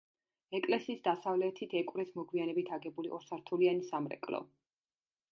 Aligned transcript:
ეკლესიის 0.59 1.01
დასავლეთით 1.07 1.75
ეკვრის 1.81 2.15
მოგვიანებით 2.19 2.71
აგებული 2.77 3.11
ორსართულიანი 3.17 3.85
სამრეკლო. 3.91 4.41